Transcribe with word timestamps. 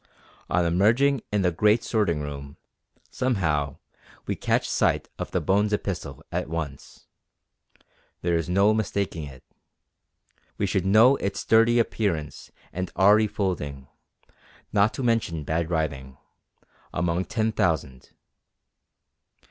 On 0.49 0.65
emerging 0.65 1.21
in 1.31 1.43
the 1.43 1.51
great 1.51 1.83
sorting 1.83 2.21
room, 2.21 2.57
somehow, 3.11 3.77
we 4.25 4.35
catch 4.35 4.67
sight 4.67 5.09
of 5.19 5.29
the 5.29 5.39
Bones 5.39 5.73
epistle 5.73 6.23
at 6.31 6.49
once. 6.49 7.05
There 8.23 8.35
is 8.35 8.49
no 8.49 8.73
mistaking 8.73 9.25
it. 9.25 9.43
We 10.57 10.65
should 10.65 10.87
know 10.87 11.17
its 11.17 11.45
dirty 11.45 11.77
appearance 11.77 12.51
and 12.73 12.91
awry 12.95 13.27
folding 13.27 13.89
not 14.73 14.91
to 14.95 15.03
mention 15.03 15.43
bad 15.43 15.69
writing 15.69 16.17
among 16.91 17.25
ten 17.25 17.51
thousand. 17.51 18.09